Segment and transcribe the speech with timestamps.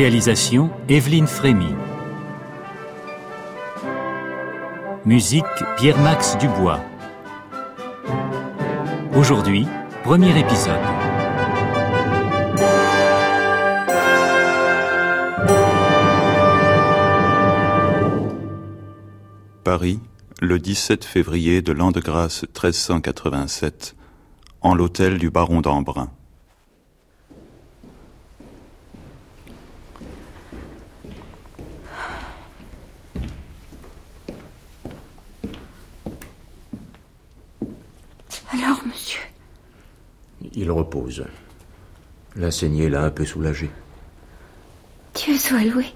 [0.00, 1.74] Réalisation Evelyne Frémy.
[5.04, 5.44] Musique
[5.76, 6.80] Pierre-Max Dubois.
[9.16, 9.66] Aujourd'hui,
[10.04, 10.78] premier épisode.
[19.64, 19.98] Paris,
[20.40, 23.96] le 17 février de l'an de grâce 1387,
[24.60, 26.08] en l'hôtel du baron d'Embrun.
[38.50, 39.20] Alors, monsieur,
[40.68, 41.24] Il repose.
[42.36, 43.70] La saignée l'a un peu soulagé.
[45.14, 45.86] Dieu soit loué.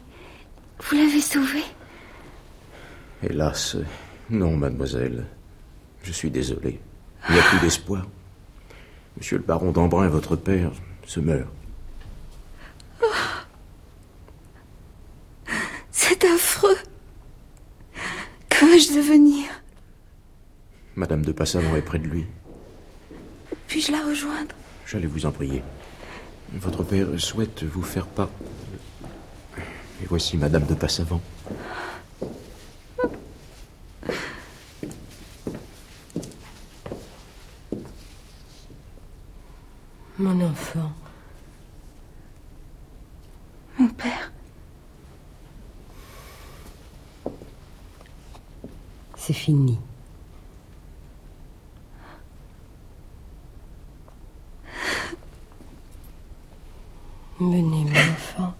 [0.81, 1.61] Vous l'avez sauvé
[3.23, 3.77] Hélas,
[4.31, 5.27] non, mademoiselle.
[6.03, 6.81] Je suis désolé.
[7.29, 8.07] Il n'y a plus d'espoir.
[9.19, 10.73] Monsieur le baron d'Embrun, votre père,
[11.05, 11.53] se meurt.
[15.91, 16.79] C'est affreux.
[18.49, 19.51] Que vais-je devenir
[20.97, 22.25] Madame de Passavant est près de lui.
[23.67, 24.55] Puis-je la rejoindre?
[24.93, 25.63] J'allais vous en prier.
[26.53, 28.29] Votre père souhaite vous faire part.
[30.03, 31.23] Et voici Madame de Passavant.
[40.19, 40.93] Mon enfant,
[43.79, 44.31] Mon père,
[49.17, 49.79] c'est fini.
[57.51, 58.55] Venez, mon enfant.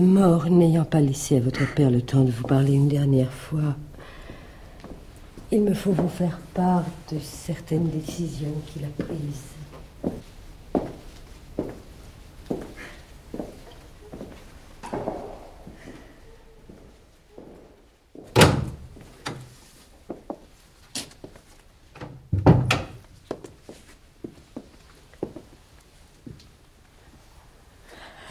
[0.00, 3.74] Mort n'ayant pas laissé à votre père le temps de vous parler une dernière fois,
[5.50, 9.54] il me faut vous faire part de certaines décisions qu'il a prises.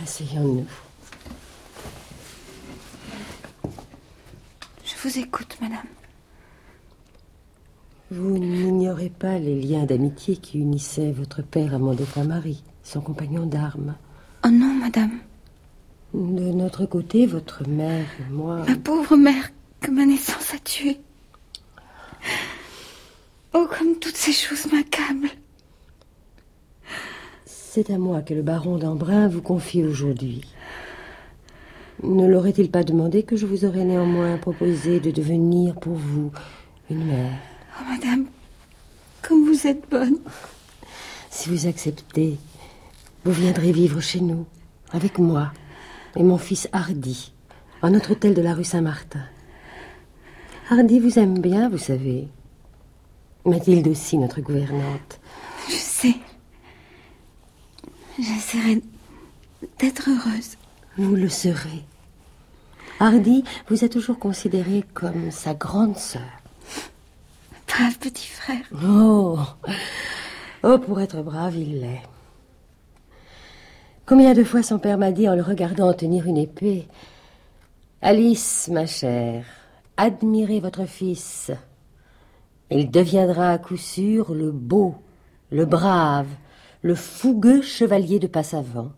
[0.01, 0.86] Asseyons-nous.
[5.07, 5.87] Vous écoute, madame.
[8.11, 12.99] Vous n'ignorez pas les liens d'amitié qui unissaient votre père à mon défunt mari, son
[12.99, 13.95] compagnon d'armes.
[14.45, 15.19] Oh non, madame.
[16.13, 18.65] De notre côté, votre mère et moi.
[18.67, 20.99] Ma pauvre mère que ma naissance a tuée.
[23.53, 25.31] Oh, comme toutes ces choses m'accablent.
[27.45, 30.41] C'est à moi que le baron d'Embrun vous confie aujourd'hui.
[32.03, 36.31] Ne l'aurait-il pas demandé que je vous aurais néanmoins proposé de devenir pour vous
[36.91, 37.39] une mère?
[37.79, 38.27] Oh, madame,
[39.23, 40.17] comme vous êtes bonne.
[41.31, 42.37] Si vous acceptez,
[43.25, 44.45] vous viendrez vivre chez nous,
[44.91, 45.51] avec moi
[46.15, 47.33] et mon fils Hardy,
[47.81, 49.23] à notre hôtel de la rue Saint-Martin.
[50.69, 52.27] Hardy vous aime bien, vous savez.
[53.45, 55.19] Mathilde aussi, notre gouvernante.
[55.67, 56.15] Je sais.
[58.19, 58.81] J'essaierai
[59.79, 60.57] d'être heureuse.
[60.97, 61.83] Vous le serez.
[62.99, 66.21] Hardy vous a toujours considéré comme sa grande sœur.
[67.67, 68.65] Brave petit frère.
[68.83, 69.37] Oh
[70.63, 72.01] Oh, pour être brave, il l'est.
[74.07, 76.87] Combien de fois son père m'a dit en le regardant tenir une épée
[78.01, 79.45] Alice, ma chère,
[79.97, 81.51] admirez votre fils.
[82.71, 84.95] Il deviendra à coup sûr le beau,
[85.51, 86.27] le brave,
[86.81, 88.91] le fougueux chevalier de Passavant.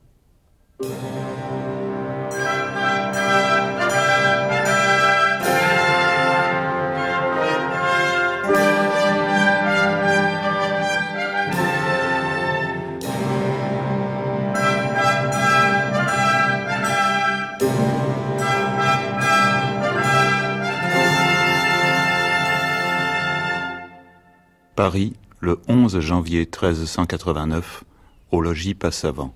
[24.80, 25.12] Paris,
[25.42, 27.84] le 11 janvier 1389,
[28.32, 29.36] au logis Passavant.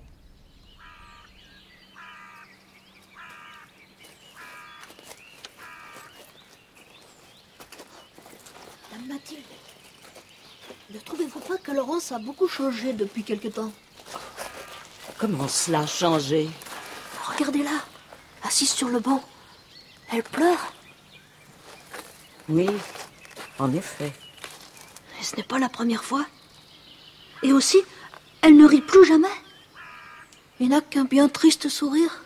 [8.90, 9.42] Madame Mathilde,
[10.94, 13.70] ne trouvez-vous pas que Laurence a beaucoup changé depuis quelque temps?
[15.18, 16.48] Comment cela a changé?
[17.36, 17.84] Regardez-la,
[18.44, 19.22] assise sur le banc.
[20.10, 20.72] Elle pleure.
[22.48, 22.70] Oui,
[23.58, 24.10] en effet.
[25.24, 26.26] Ce n'est pas la première fois.
[27.42, 27.78] Et aussi,
[28.42, 29.26] elle ne rit plus jamais.
[30.60, 32.22] Il n'a qu'un bien triste sourire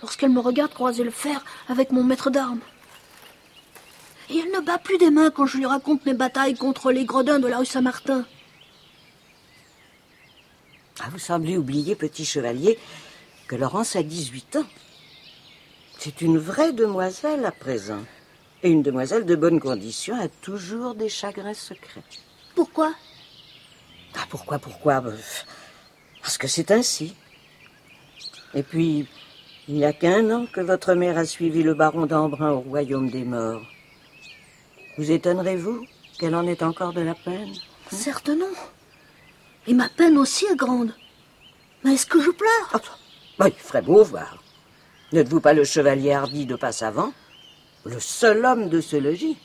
[0.00, 2.60] lorsqu'elle me regarde croiser le fer avec mon maître d'armes.
[4.30, 7.04] Et elle ne bat plus des mains quand je lui raconte mes batailles contre les
[7.04, 8.24] gredins de la rue Saint-Martin.
[11.00, 12.78] Ah, vous semblez oublier, petit chevalier,
[13.48, 14.66] que Laurence a 18 ans.
[15.98, 18.04] C'est une vraie demoiselle à présent.
[18.62, 22.02] Et une demoiselle de bonne condition a toujours des chagrins secrets.
[22.54, 22.92] Pourquoi?
[24.14, 25.02] Ah, pourquoi, pourquoi?
[26.20, 27.14] Parce que c'est ainsi.
[28.54, 29.06] Et puis,
[29.68, 33.08] il n'y a qu'un an que votre mère a suivi le baron d'Embrun au royaume
[33.08, 33.62] des morts.
[34.98, 35.86] Vous étonnerez-vous
[36.18, 37.54] qu'elle en ait encore de la peine
[37.90, 38.50] Certes non.
[39.66, 40.92] Et ma peine aussi est grande.
[41.82, 42.70] Mais est-ce que je pleure?
[42.74, 42.80] Ah,
[43.38, 44.42] bah, Il ferait beau voir.
[45.12, 47.12] N'êtes-vous pas le chevalier hardi de Passavant
[47.84, 49.36] Le seul homme de ce logis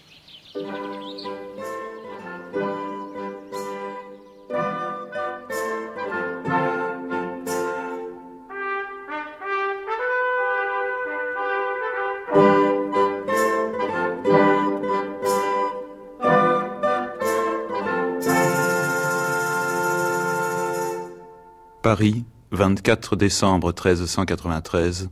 [21.85, 25.09] Paris, 24 décembre 1393,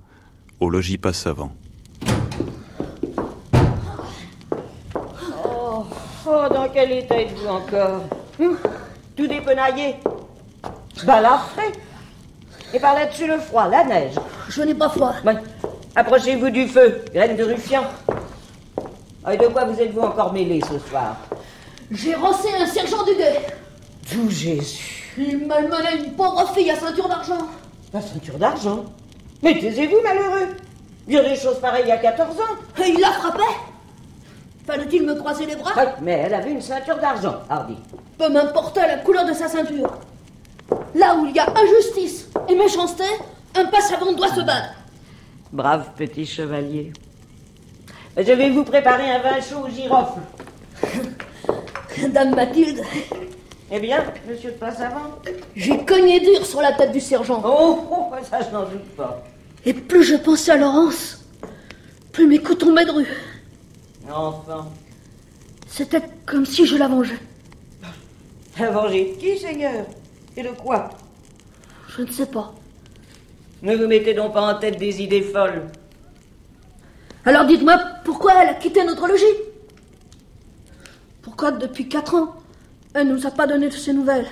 [0.59, 1.53] au logis Passavant.
[5.45, 5.85] Oh,
[6.25, 8.01] oh, dans quel état êtes-vous encore
[8.41, 8.57] hum,
[9.15, 9.95] Tout dépenaillé
[11.05, 11.63] Balafré
[12.73, 14.15] Et par là-dessus le froid, la neige
[14.49, 15.13] Je n'ai pas froid.
[15.95, 17.83] Approchez-vous du feu, graine de ruffian.
[19.31, 21.15] Et de quoi vous êtes-vous encore mêlé ce soir?
[21.89, 23.39] J'ai roncé un sergent du guet.
[24.11, 27.47] Tout Jésus il malmenait une pauvre fille à ceinture d'argent.
[27.93, 28.83] La ceinture d'argent
[29.41, 30.49] Mais taisez-vous, malheureux
[31.07, 32.83] Dire des choses pareilles il y a 14 ans.
[32.83, 33.72] Et il la frappait
[34.65, 37.75] Fallait-il me croiser les bras mais elle avait une ceinture d'argent, Hardy.
[38.17, 39.97] Peu m'importait la couleur de sa ceinture.
[40.95, 43.03] Là où il y a injustice et méchanceté,
[43.55, 44.73] un passavant doit se battre.
[45.51, 46.93] Brave petit chevalier.
[48.15, 50.21] Je vais vous préparer un vin chaud au girofle.
[52.11, 52.81] Dame Mathilde,
[53.71, 55.19] eh bien, monsieur de Passavant
[55.55, 57.41] J'ai cogné dur sur la tête du sergent.
[57.45, 59.23] Oh, oh ça je n'en doute pas.
[59.65, 61.25] Et plus je pensais à Laurence,
[62.11, 63.07] plus mes coups tombaient de rue.
[64.11, 64.67] Enfin.
[65.67, 67.19] C'était comme si je la vengeais.
[68.59, 69.85] La venger qui, Seigneur?
[70.37, 70.89] Et de quoi?
[71.89, 72.53] Je ne sais pas.
[73.61, 75.67] Ne vous mettez donc pas en tête des idées folles.
[77.25, 79.23] Alors dites-moi pourquoi elle a quitté notre logis?
[81.21, 82.35] Pourquoi depuis quatre ans
[82.93, 84.27] elle ne nous a pas donné de ses nouvelles?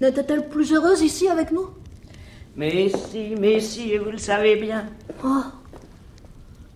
[0.00, 1.68] N'était-elle plus heureuse ici avec nous?
[2.56, 4.86] Mais si, mais si, et vous le savez bien.
[5.24, 5.42] Oh.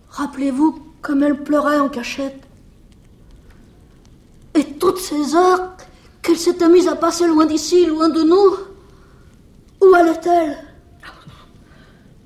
[0.09, 2.41] Rappelez-vous comme elle pleurait en cachette.
[4.55, 5.75] Et toutes ces heures
[6.21, 8.57] qu'elle s'était mise à passer loin d'ici, loin de nous.
[9.81, 10.57] Où allait-elle?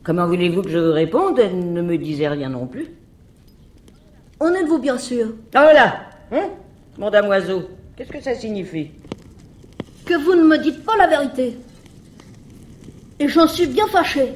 [0.04, 1.40] Comment voulez-vous que je vous réponde?
[1.40, 2.88] Elle ne me disait rien non plus.
[4.40, 5.28] En êtes-vous bien sûr?
[5.54, 6.50] Ah voilà hein
[6.98, 7.64] mon damoiseau,
[7.96, 8.92] qu'est-ce que ça signifie?
[10.06, 11.58] Que vous ne me dites pas la vérité.
[13.20, 14.34] Et j'en suis bien fâché.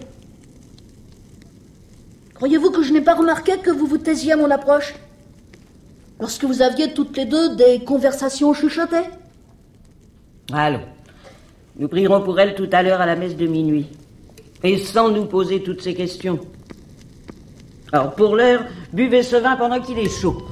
[2.38, 4.94] Croyez-vous que je n'ai pas remarqué que vous vous taisiez à mon approche
[6.20, 9.10] Lorsque vous aviez toutes les deux des conversations chuchotées
[10.54, 10.84] Allons.
[11.78, 13.88] Nous prierons pour elle tout à l'heure à la messe de minuit.
[14.64, 16.40] Et sans nous poser toutes ces questions.
[17.92, 20.44] Alors pour l'heure, buvez ce vin pendant qu'il est chaud.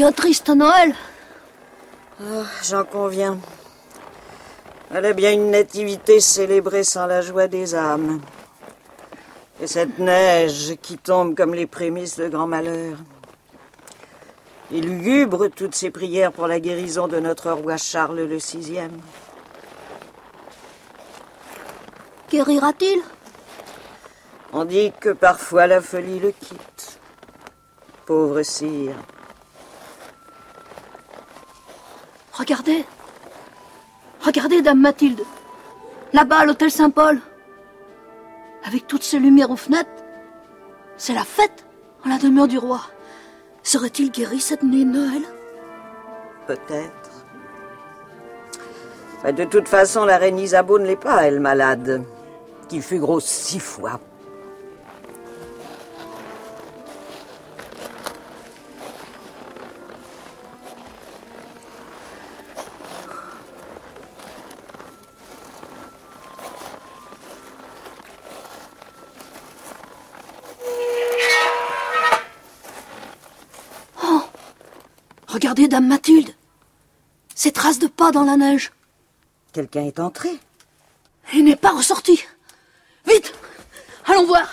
[0.00, 0.94] Bien triste Noël.
[2.22, 3.36] Oh, J'en conviens.
[4.94, 8.22] Elle est bien une nativité célébrée sans la joie des âmes.
[9.60, 12.96] Et cette neige qui tombe comme les prémices de grand malheur.
[14.70, 18.98] Il lugubre toutes ses prières pour la guérison de notre roi Charles le sixième.
[22.30, 23.02] Guérira-t-il?
[24.54, 26.98] On dit que parfois la folie le quitte.
[28.06, 28.94] Pauvre sire.
[32.40, 32.86] Regardez.
[34.22, 35.24] Regardez, Dame Mathilde.
[36.14, 37.20] Là-bas, à l'hôtel Saint-Paul.
[38.64, 39.90] Avec toutes ces lumières aux fenêtres.
[40.96, 41.66] C'est la fête
[42.02, 42.80] en la demeure du roi.
[43.62, 45.22] Serait-il guéri cette nuit de Noël?
[46.46, 47.26] Peut-être.
[49.36, 52.04] De toute façon, la reine Isabeau ne l'est pas, elle, malade.
[52.68, 54.00] Qui fut grosse six fois.
[75.32, 76.34] Regardez, Dame Mathilde.
[77.36, 78.72] Ces traces de pas dans la neige.
[79.52, 80.28] Quelqu'un est entré.
[81.32, 82.24] Il n'est pas ressorti.
[83.06, 83.32] Vite
[84.06, 84.48] Allons voir.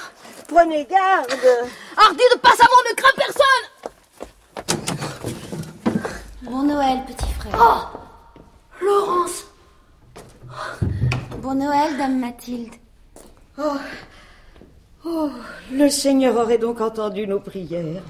[0.47, 1.35] Prenez garde.
[1.97, 3.43] Hardy de pas savon ne craint personne
[6.43, 7.59] Bon Noël, petit frère.
[7.59, 9.45] Oh Laurence
[11.39, 12.75] Bon Noël, Dame Mathilde.
[13.57, 15.31] Oh,
[15.71, 18.03] le Seigneur aurait donc entendu nos prières.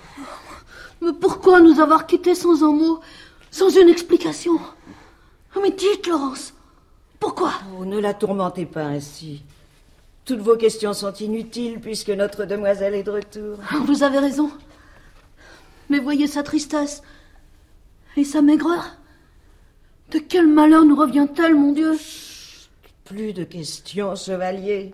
[1.02, 3.00] Mais pourquoi nous avoir quittés sans un mot,
[3.52, 4.60] sans une explication?
[5.56, 6.54] Ah, Mais dites, Laurence,
[7.20, 7.52] pourquoi?
[7.78, 9.44] Oh, ne la tourmentez pas ainsi.
[10.26, 13.58] Toutes vos questions sont inutiles puisque notre demoiselle est de retour.
[13.72, 14.52] Ah, Vous avez raison.
[15.90, 17.02] Mais voyez sa tristesse
[18.18, 18.98] et sa maigreur.
[20.12, 21.98] De quel malheur nous revient-elle, mon Dieu?
[23.06, 24.94] Plus de questions, chevalier.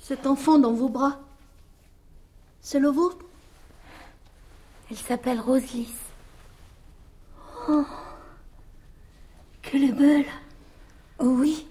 [0.00, 1.18] Cet enfant dans vos bras,
[2.74, 3.24] le vôtre
[4.90, 5.94] Elle s'appelle Roselys.
[9.62, 10.26] Qu'elle est belle
[11.18, 11.66] Oh oui.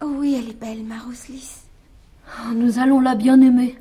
[0.00, 1.62] Oh oui, elle est belle, ma Roselys.
[2.26, 3.78] Ah, Nous allons la bien aimer.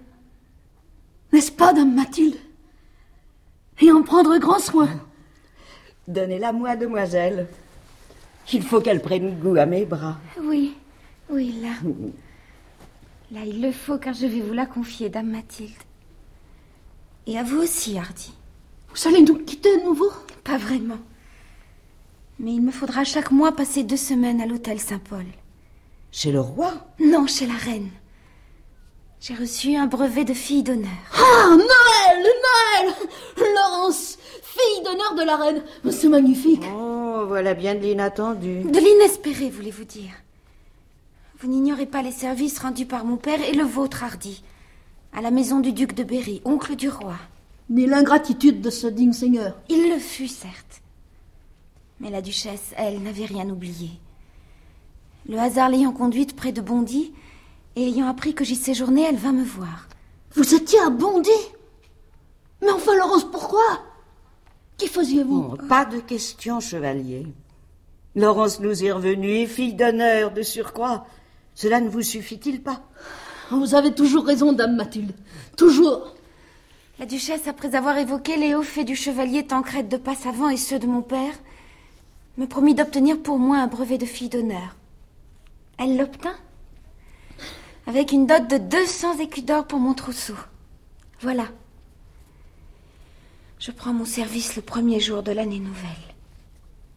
[1.32, 2.38] N'est-ce pas, Dame Mathilde?
[3.82, 4.90] Et en prendre grand soin.
[6.08, 7.48] Donnez-la moi, demoiselle.
[8.52, 10.18] Il faut qu'elle prenne goût à mes bras.
[10.40, 10.76] Oui,
[11.30, 11.72] oui, là.
[13.34, 15.72] Là, il le faut car je vais vous la confier, Dame Mathilde.
[17.26, 18.32] Et à vous aussi, Hardy.
[18.94, 20.12] Vous allez nous quitter de nouveau?
[20.44, 21.00] Pas vraiment.
[22.38, 25.26] Mais il me faudra chaque mois passer deux semaines à l'hôtel Saint-Paul.
[26.12, 26.74] Chez le roi?
[27.00, 27.90] Non, chez la reine.
[29.20, 30.92] J'ai reçu un brevet de fille d'honneur.
[31.14, 32.94] Ah, Noël Noël
[33.38, 35.64] Laurence, fille d'honneur de la reine.
[35.90, 36.64] C'est magnifique.
[36.72, 38.62] Oh, voilà bien de l'inattendu.
[38.62, 40.12] De l'inespéré, voulez-vous dire.
[41.44, 44.42] Vous n'ignorez pas les services rendus par mon père et le vôtre, Hardy,
[45.12, 47.18] à la maison du duc de Berry, oncle du roi.
[47.70, 49.60] Ni l'ingratitude de ce digne seigneur.
[49.68, 50.82] Il le fut, certes.
[52.00, 53.90] Mais la duchesse, elle, n'avait rien oublié.
[55.28, 57.12] Le hasard l'ayant conduite près de Bondy,
[57.76, 59.90] et ayant appris que j'y séjournais, elle vint me voir.
[60.36, 61.30] Vous étiez à Bondy?
[62.62, 63.82] Mais enfin, Laurence, pourquoi?
[64.78, 65.50] Qu'y faisiez-vous?
[65.52, 67.28] Oh, pas de questions, chevalier.
[68.16, 71.06] Laurence nous est revenue, fille d'honneur de surcroît.
[71.56, 72.82] Cela ne vous suffit-il pas
[73.52, 75.14] Vous avez toujours raison, Dame Mathilde.
[75.56, 76.16] Toujours.
[77.00, 80.80] La duchesse, après avoir évoqué les hauts faits du chevalier Tancred de Passavant et ceux
[80.80, 81.34] de mon père,
[82.38, 84.76] me promit d'obtenir pour moi un brevet de fille d'honneur.
[85.78, 86.36] Elle l'obtint,
[87.88, 90.36] avec une dot de 200 écus d'or pour mon trousseau.
[91.22, 91.46] Voilà.
[93.60, 95.90] Je prends mon service le premier jour de l'année nouvelle.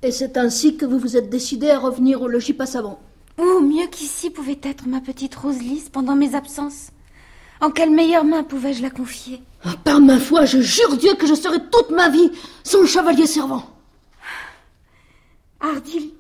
[0.03, 3.01] Et c'est ainsi que vous vous êtes décidé à revenir au logis Passavant.
[3.39, 6.89] Où mieux qu'ici pouvait être ma petite Rose lisse pendant mes absences
[7.61, 9.43] En quelle meilleure main pouvais-je la confier?
[9.65, 12.31] Ah, Par ma foi, je jure Dieu que je serai toute ma vie
[12.65, 13.65] son chevalier servant.
[15.61, 16.15] Hardy,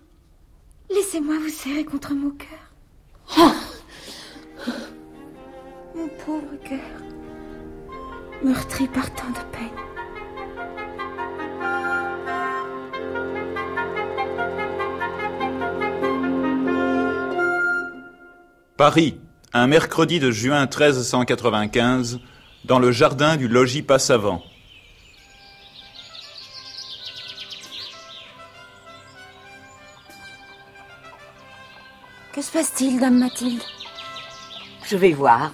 [0.91, 2.49] laissez-moi vous serrer contre mon cœur.
[3.39, 3.53] Ah,
[5.95, 6.79] Mon pauvre cœur,
[8.43, 9.86] meurtri par tant de peine.
[18.77, 19.19] Paris,
[19.55, 22.21] un mercredi de juin 1395,
[22.67, 24.43] dans le jardin du logis Passavant.
[32.35, 33.63] Que se passe-t-il, Dame Mathilde?
[34.87, 35.53] Je vais voir.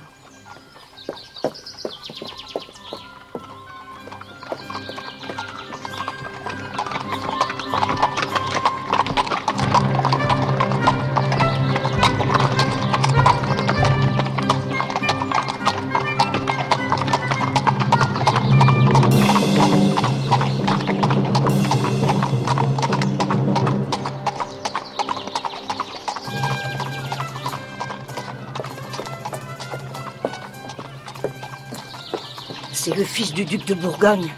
[33.33, 34.33] Fils du duc de Bourgogne.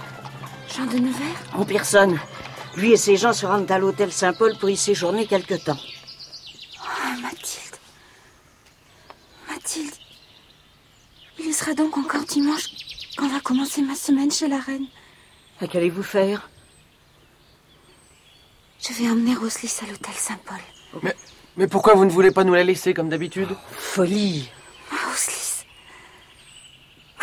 [0.74, 1.42] Jean de Nevers?
[1.54, 2.18] En personne.
[2.76, 5.78] Lui et ses gens se rendent à l'hôtel Saint-Paul pour y séjourner quelque temps.
[6.80, 7.76] Oh, Mathilde.
[9.48, 9.94] Mathilde.
[11.38, 12.64] Il sera donc encore dimanche
[13.16, 14.86] quand va commencer ma semaine chez la reine.
[15.60, 16.48] Et qu'allez-vous faire?
[18.80, 20.58] Je vais emmener Roselysse à l'hôtel Saint-Paul.
[21.02, 21.14] Mais,
[21.56, 23.48] mais pourquoi vous ne voulez pas nous la laisser comme d'habitude?
[23.70, 24.50] Folie.
[24.90, 24.98] Ma.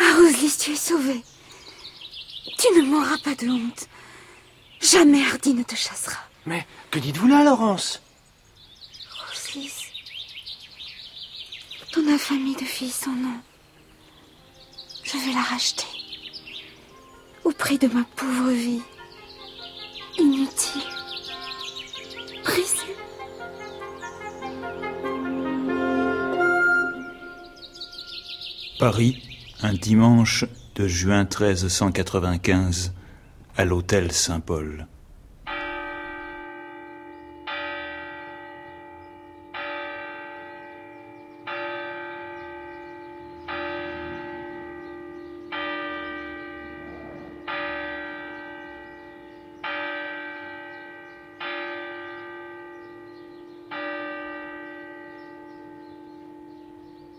[0.00, 1.22] Ma Roselysse, tu es sauvée.
[2.62, 3.88] Tu ne mourras pas de honte.
[4.80, 6.20] Jamais Hardy ne te chassera.
[6.46, 8.00] Mais que dites-vous là, Laurence?
[9.26, 9.86] Roselysse.
[11.90, 13.34] Ton infamie de fille sans nom.
[15.02, 15.88] Je vais la racheter.
[17.42, 18.82] Au prix de ma pauvre vie.
[20.18, 20.82] Inutile.
[22.44, 22.96] Brisée.
[28.78, 29.20] Paris,
[29.62, 32.92] un dimanche de juin 1395,
[33.56, 34.86] à l'hôtel Saint-Paul.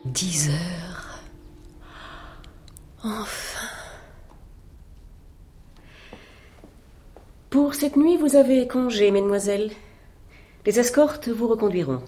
[0.05, 1.19] Dix heures.
[3.03, 3.67] Enfin.
[7.73, 9.71] Pour cette nuit, vous avez congé, mesdemoiselles.
[10.63, 12.03] Les escortes vous reconduiront.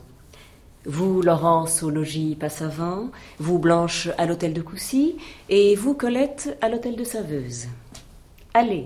[0.85, 5.17] Vous, Laurence, au logis Passavant, vous, Blanche, à l'hôtel de Coucy,
[5.49, 7.65] et vous, Colette, à l'hôtel de Saveuse.
[8.53, 8.85] Allez.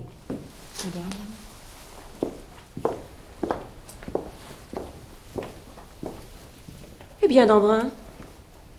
[7.22, 7.92] Eh bien, Dambrun,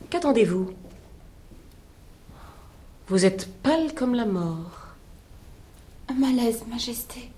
[0.08, 0.70] qu'attendez-vous?
[3.08, 4.86] Vous êtes pâle comme la mort.
[6.08, 7.30] Un malaise, Majesté.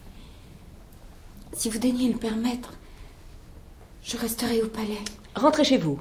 [1.55, 2.73] Si vous daignez le permettre,
[4.03, 4.99] je resterai au palais.
[5.35, 5.99] Rentrez chez vous.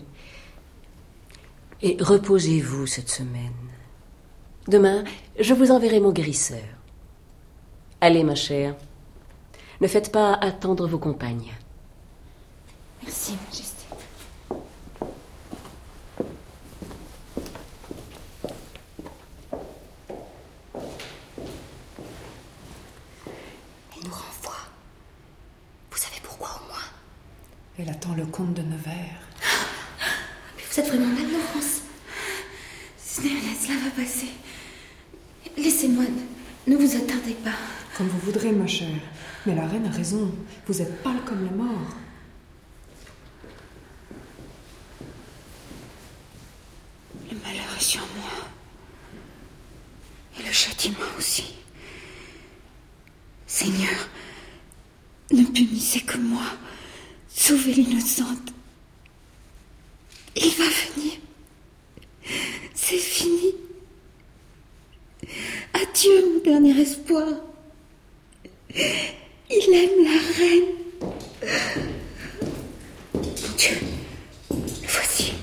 [1.82, 3.54] Et reposez-vous cette semaine.
[4.68, 5.04] Demain,
[5.40, 6.64] je vous enverrai mon guérisseur.
[8.00, 8.76] Allez, ma chère.
[9.82, 11.54] Ne faites pas attendre vos compagnes.
[13.04, 13.86] Merci, Majesté.
[23.96, 24.54] Elle nous renvoie.
[25.90, 26.78] Vous savez pourquoi au moins
[27.82, 28.94] Elle attend le comte de Nevers.
[30.56, 31.82] Mais vous êtes vraiment mal, Laurence.
[33.04, 34.28] Cela va passer.
[35.58, 36.04] Laissez-moi,
[36.68, 37.56] ne vous attardez pas.
[37.98, 39.02] Comme vous voudrez, ma chère.
[39.48, 40.32] Mais la reine a raison.
[40.68, 41.96] Vous êtes pâle comme la mort.
[47.32, 48.48] Le malheur est sur moi.
[50.40, 51.56] Et le châtiment aussi.
[53.48, 54.08] Seigneur,
[55.32, 56.44] ne punissez que moi.
[57.34, 58.54] Sauvez l'innocente.
[60.36, 61.14] Il va venir.
[62.74, 63.56] C'est fini.
[65.74, 67.28] Adieu, mon dernier espoir.
[68.74, 70.82] Il aime la reine.
[73.58, 73.78] Dieu,
[74.50, 75.34] le voici.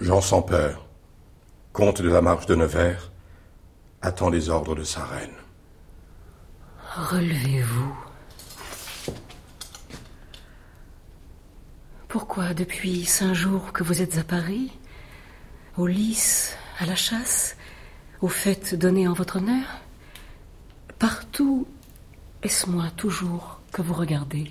[0.00, 0.86] Jean sans peur,
[1.72, 3.10] comte de la marche de Nevers,
[4.02, 5.34] attend les ordres de sa reine.
[6.96, 7.96] Relevez-vous.
[12.08, 14.70] Pourquoi, depuis cinq jours que vous êtes à Paris,
[15.78, 17.56] au lys, à la chasse,
[18.20, 19.64] aux fêtes données en votre honneur
[20.98, 21.66] Partout,
[22.42, 24.50] est-ce moi toujours que vous regardez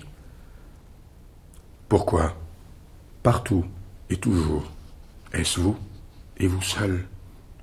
[1.88, 2.34] Pourquoi
[3.22, 3.64] Partout
[4.10, 4.64] et toujours.
[5.32, 5.78] Est-ce vous
[6.38, 7.06] et vous seul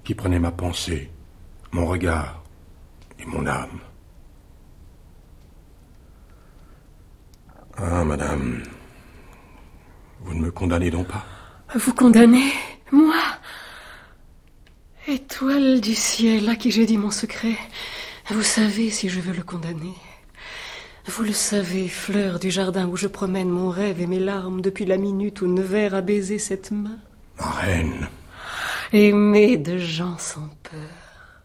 [0.09, 1.11] qui prenez ma pensée,
[1.71, 2.41] mon regard
[3.19, 3.79] et mon âme
[7.77, 8.63] Ah, madame,
[10.21, 11.23] vous ne me condamnez donc pas?
[11.75, 12.51] Vous condamnez
[12.91, 13.21] Moi?
[15.05, 17.55] Étoile du ciel à qui j'ai dit mon secret,
[18.31, 19.93] vous savez si je veux le condamner.
[21.05, 24.85] Vous le savez, fleur du jardin où je promène mon rêve et mes larmes depuis
[24.85, 26.97] la minute où Nevers a baisé cette main.
[27.37, 28.09] Ma reine,
[28.91, 31.43] Aimé de gens sans peur.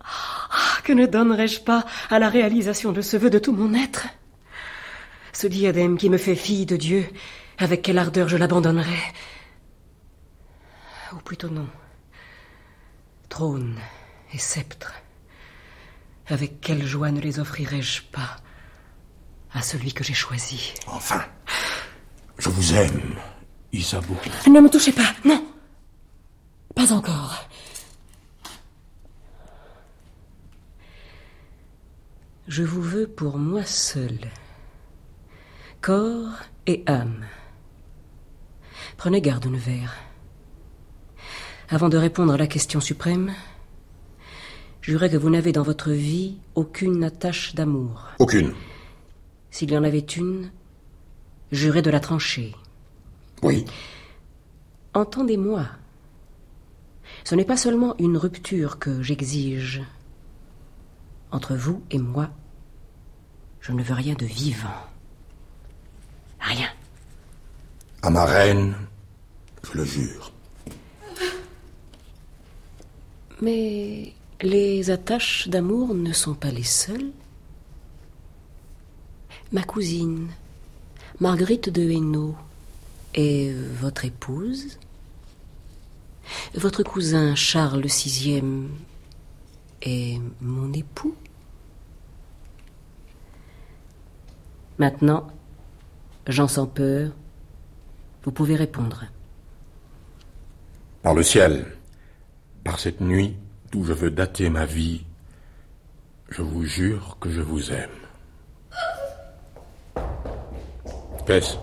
[0.00, 4.06] Ah, que ne donnerais-je pas à la réalisation de ce vœu de tout mon être?
[5.32, 7.06] Ce diadème qui me fait fille de Dieu,
[7.58, 9.12] avec quelle ardeur je l'abandonnerais?
[11.12, 11.68] Ou plutôt non.
[13.28, 13.78] Trône
[14.32, 14.94] et sceptre,
[16.26, 18.36] avec quelle joie ne les offrirais-je pas
[19.52, 20.72] à celui que j'ai choisi?
[20.86, 21.22] Enfin,
[22.38, 23.16] Je vous aime,
[23.72, 24.16] Isabeau.
[24.46, 25.44] Ne me touchez pas, non.
[26.78, 27.44] Pas encore.
[32.46, 34.16] Je vous veux pour moi seul,
[35.80, 36.38] corps
[36.68, 37.26] et âme.
[38.96, 39.92] Prenez garde, Nevers.
[41.68, 43.34] Avant de répondre à la question suprême,
[44.80, 48.06] jurez que vous n'avez dans votre vie aucune attache d'amour.
[48.20, 48.54] Aucune.
[49.50, 50.52] S'il y en avait une,
[51.50, 52.54] jurez de la trancher.
[53.42, 53.64] Oui.
[54.94, 55.66] Entendez-moi.
[57.28, 59.82] Ce n'est pas seulement une rupture que j'exige.
[61.30, 62.30] Entre vous et moi,
[63.60, 64.80] je ne veux rien de vivant.
[66.40, 66.70] Rien.
[68.00, 68.74] À ma reine,
[69.62, 70.32] je le jure.
[73.42, 77.10] Mais les attaches d'amour ne sont pas les seules.
[79.52, 80.28] Ma cousine,
[81.20, 82.36] Marguerite de Hainaut,
[83.12, 84.78] est votre épouse.
[86.54, 88.42] Votre cousin Charles VI
[89.82, 91.14] est mon époux.
[94.78, 95.26] Maintenant,
[96.26, 97.12] Jean sans peur,
[98.24, 99.04] vous pouvez répondre.
[101.02, 101.66] Par le ciel,
[102.64, 103.36] par cette nuit
[103.70, 105.04] d'où je veux dater ma vie,
[106.30, 107.90] je vous jure que je vous aime.
[111.26, 111.56] Qu'est-ce?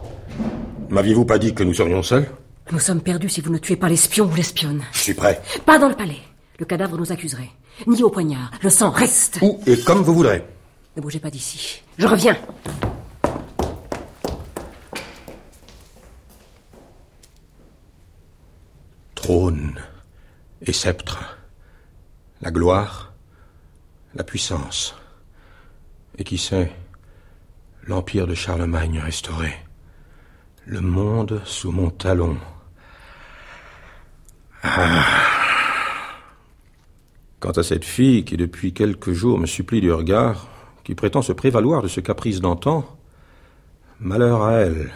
[0.90, 2.28] M'aviez-vous pas dit que nous serions seuls?
[2.72, 4.84] Nous sommes perdus si vous ne tuez pas l'espion ou l'espionne.
[4.92, 5.40] Je suis prêt.
[5.66, 6.22] Pas dans le palais.
[6.58, 7.52] Le cadavre nous accuserait.
[7.86, 8.52] Ni au poignard.
[8.62, 9.38] Le sang reste.
[9.42, 10.44] Où et comme vous voudrez.
[10.98, 11.84] Ne bougez pas d'ici.
[11.98, 12.38] Je reviens.
[19.14, 19.80] Trône
[20.62, 21.38] et sceptre,
[22.42, 23.14] la gloire,
[24.16, 24.96] la puissance,
[26.18, 26.72] et qui sait,
[27.84, 29.54] l'empire de Charlemagne restauré,
[30.66, 32.38] le monde sous mon talon.
[34.68, 35.06] Ah.
[37.40, 40.48] Quant à cette fille qui depuis quelques jours me supplie du regard,
[40.84, 42.84] qui prétend se prévaloir de ce caprice d'antan,
[44.00, 44.92] malheur à elle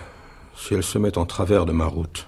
[0.55, 2.27] si elle se met en travers de ma route.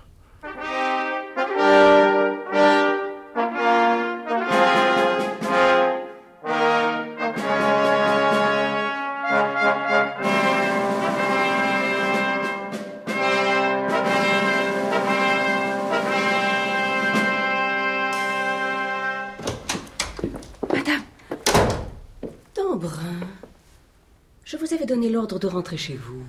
[25.61, 26.23] Rentrer chez vous.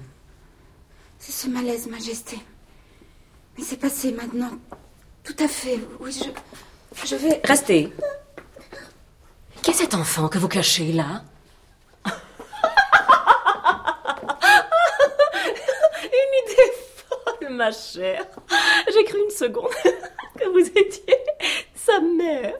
[1.19, 2.39] C'est ce malaise, Majesté.
[3.57, 4.51] Mais c'est passé maintenant.
[5.25, 5.81] Tout à fait.
[6.01, 6.29] Oui, je.
[7.07, 7.41] Je vais.
[7.43, 7.91] Restez.
[9.63, 11.23] Qu'est cet enfant que vous cachez là?
[16.05, 16.73] Une idée
[17.09, 18.27] folle, ma chère.
[18.93, 19.73] J'ai cru une seconde
[20.39, 21.17] que vous étiez
[21.75, 22.59] sa mère.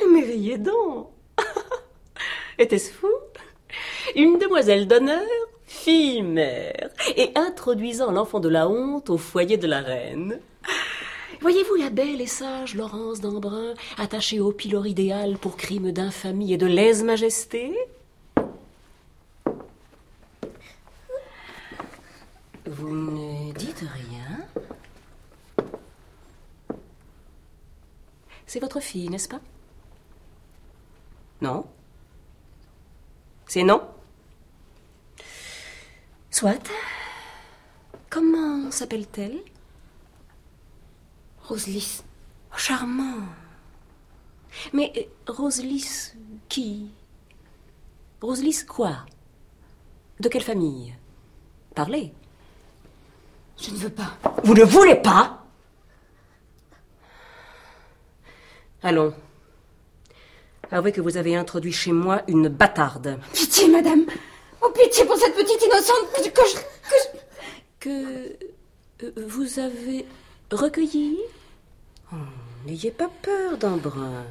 [0.12, 1.10] Mais riez donc.
[2.58, 3.06] Était-ce fou?
[4.16, 5.22] Une demoiselle d'honneur,
[5.66, 10.40] fille mère, et introduisant l'enfant de la honte au foyer de la reine.
[11.40, 16.58] Voyez-vous la belle et sage Laurence d'Embrun, attachée au pilori idéal pour crime d'infamie et
[16.58, 17.72] de lèse-majesté?
[22.66, 25.66] Vous ne dites rien?
[28.46, 29.40] C'est votre fille, n'est-ce pas?
[31.40, 31.64] Non.
[33.46, 33.82] C'est non?
[36.40, 36.70] Soit.
[38.08, 39.40] Comment s'appelle-t-elle?
[41.42, 42.02] Roselys.
[42.50, 43.26] Oh, charmant.
[44.72, 46.14] Mais euh, Roselys
[46.48, 46.92] qui?
[48.22, 49.04] Roselys quoi?
[50.18, 50.94] De quelle famille?
[51.74, 52.10] Parlez.
[53.60, 54.16] Je ne veux pas.
[54.42, 55.44] Vous ne voulez pas?
[58.82, 59.12] Allons.
[60.70, 63.20] Avouez que vous avez introduit chez moi une bâtarde.
[63.34, 64.06] Pitié, madame.
[64.62, 66.56] Oh, pitié pour cette petite innocente que je.
[66.90, 67.18] Que, je-
[67.80, 70.04] Que euh, vous avez
[70.52, 71.18] recueilli?
[72.12, 72.16] Oh,
[72.66, 74.24] N'ayez pas peur d'Embrun.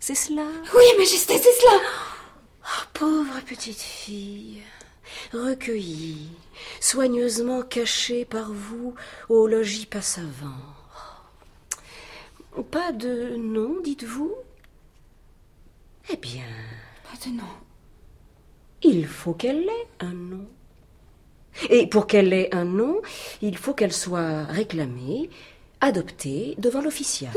[0.00, 0.46] C'est cela?
[0.74, 1.80] Oui, Majesté, c'est cela.
[2.64, 4.62] Oh, pauvre petite fille,
[5.32, 6.28] recueillie,
[6.80, 8.94] soigneusement cachée par vous
[9.28, 10.58] au logis Passavant.
[12.72, 14.34] Pas de nom, dites-vous?
[16.10, 16.42] Eh bien,
[17.04, 17.44] Pas de nom.
[18.82, 20.46] Il faut qu'elle ait un nom.
[21.70, 23.00] Et pour qu'elle ait un nom,
[23.42, 25.28] il faut qu'elle soit réclamée,
[25.80, 27.32] adoptée devant l'official.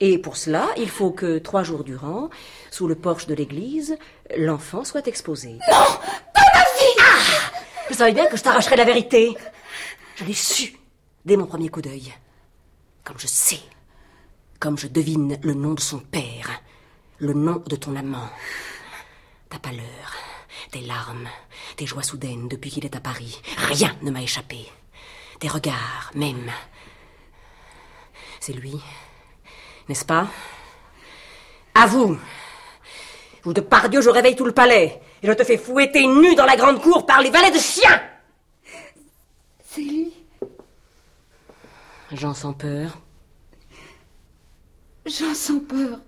[0.00, 2.30] Et pour cela, il faut que trois jours durant,
[2.70, 3.96] sous le porche de l'église,
[4.36, 5.58] l'enfant soit exposé.
[5.68, 7.40] Pas ma fille
[7.90, 9.36] Je savais bien que je t'arracherais la vérité.
[10.16, 10.76] Je l'ai su
[11.24, 12.12] dès mon premier coup d'œil.
[13.04, 13.60] Comme je sais,
[14.58, 16.62] comme je devine le nom de son père,
[17.18, 18.28] le nom de ton amant,
[19.50, 20.14] ta pâleur,
[20.70, 21.28] tes larmes,
[21.76, 23.40] tes joies soudaines depuis qu'il est à Paris.
[23.56, 24.66] Rien ne m'a échappé.
[25.40, 26.50] Tes regards, même.
[28.40, 28.80] C'est lui,
[29.88, 30.28] n'est-ce pas?
[31.74, 32.18] À vous
[33.44, 36.34] Ou de par Dieu, je réveille tout le palais et je te fais fouetter nu
[36.34, 38.02] dans la grande cour par les valets de chiens
[39.64, 40.12] C'est lui?
[42.12, 42.98] Jean sans peur.
[45.06, 45.98] Jean sans peur.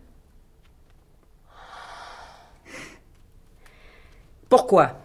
[4.56, 4.98] Pourquoi,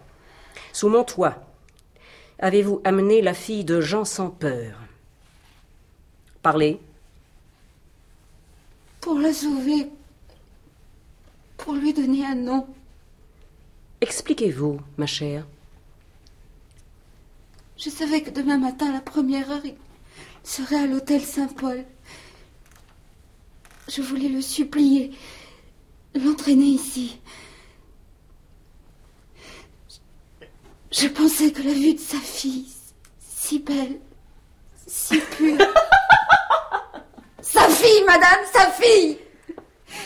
[0.72, 1.36] sous mon toit,
[2.38, 4.78] avez-vous amené la fille de Jean sans peur?
[6.40, 6.80] Parlez.
[9.02, 9.90] Pour la sauver.
[11.58, 12.66] Pour lui donner un nom.
[14.00, 15.46] Expliquez-vous, ma chère.
[17.76, 19.74] Je savais que demain matin, à la première heure, il
[20.44, 21.84] serait à l'hôtel Saint-Paul.
[23.86, 25.10] Je voulais le supplier,
[26.14, 27.18] l'entraîner ici.
[30.92, 32.66] Je pensais que la vue de sa fille,
[33.18, 33.98] si belle,
[34.86, 35.56] si pure.
[37.40, 39.18] sa fille, madame, sa fille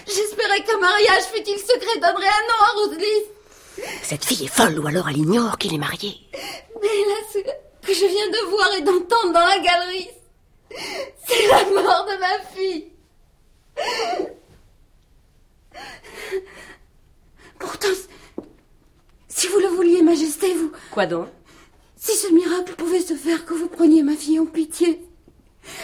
[0.07, 3.25] J'espérais qu'un mariage, fut-il secret, donnerait un nom à Rosalie.
[4.03, 6.21] Cette fille est folle ou alors elle ignore qu'il est marié.
[6.81, 10.11] Mais là, ce que je viens de voir et d'entendre dans la galerie,
[11.27, 12.93] c'est la mort de ma fille.
[17.59, 17.89] Pourtant,
[19.37, 20.73] si vous le vouliez, Majesté, vous...
[20.91, 21.27] Quoi donc?
[21.95, 25.07] Si ce miracle pouvait se faire que vous preniez ma fille en pitié.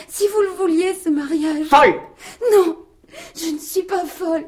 [0.09, 1.67] Si vous le vouliez, ce mariage...
[1.67, 2.01] Folle
[2.51, 2.79] Non,
[3.37, 4.47] je ne suis pas folle.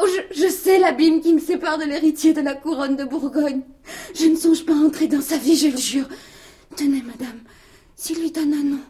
[0.00, 3.62] Oh, je, je sais l'abîme qui me sépare de l'héritier de la couronne de Bourgogne.
[4.14, 6.08] Je ne songe pas à entrer dans sa vie, je le jure.
[6.76, 7.40] Tenez, madame,
[7.96, 8.80] s'il lui donne un nom,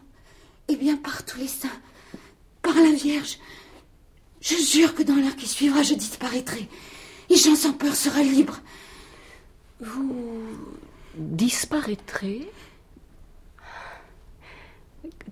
[0.67, 1.81] eh bien, par tous les saints,
[2.61, 3.39] par la Vierge,
[4.41, 6.69] je jure que dans l'heure qui suivra, je disparaîtrai.
[7.29, 8.59] Et Jean sans peur sera libre.
[9.79, 10.45] Vous
[11.15, 12.49] disparaîtrez?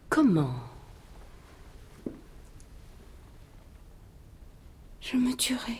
[0.09, 0.55] Comment?
[5.01, 5.79] Je me tuerai.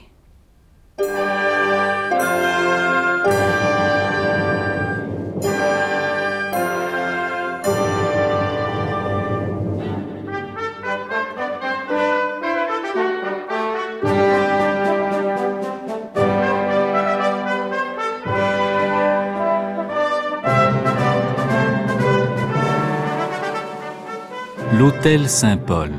[25.03, 25.91] L'Hôtel Saint-Paul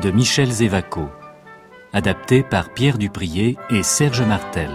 [0.00, 1.08] de Michel Zévaco,
[1.92, 4.70] adapté par Pierre Duprier et Serge Martel.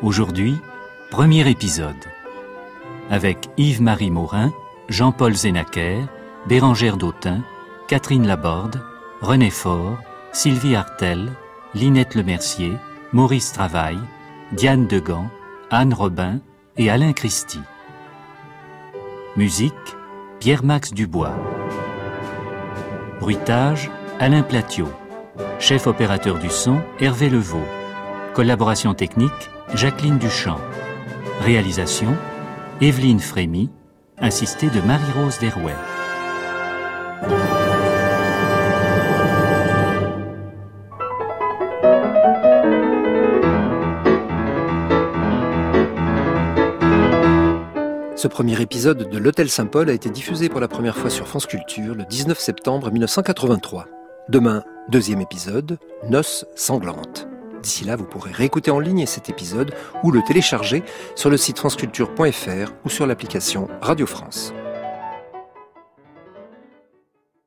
[0.00, 0.54] Aujourd'hui,
[1.10, 1.96] premier épisode.
[3.10, 4.52] Avec Yves-Marie Morin,
[4.88, 6.04] Jean-Paul Zénaquer,
[6.46, 7.42] Bérangère Dautin,
[7.88, 8.80] Catherine Laborde,
[9.22, 9.98] René Faure,
[10.30, 11.32] Sylvie Artel,
[11.74, 12.74] Linette Lemercier,
[13.12, 13.98] Maurice Travail,
[14.52, 15.28] Diane Degan,
[15.70, 16.40] Anne Robin
[16.76, 17.60] et Alain Christie.
[19.36, 19.72] Musique,
[20.40, 21.36] Pierre-Max Dubois.
[23.20, 24.90] Bruitage, Alain Platiot.
[25.60, 27.64] Chef opérateur du son, Hervé Levaux.
[28.34, 30.58] Collaboration technique, Jacqueline Duchamp.
[31.42, 32.16] Réalisation,
[32.80, 33.70] Evelyne Frémy,
[34.18, 35.76] assistée de Marie-Rose Derouet.
[48.20, 51.46] Ce premier épisode de L'Hôtel Saint-Paul a été diffusé pour la première fois sur France
[51.46, 53.86] Culture le 19 septembre 1983.
[54.28, 57.26] Demain, deuxième épisode, Noces sanglantes.
[57.62, 60.82] D'ici là, vous pourrez réécouter en ligne cet épisode ou le télécharger
[61.14, 64.52] sur le site franceculture.fr ou sur l'application Radio France.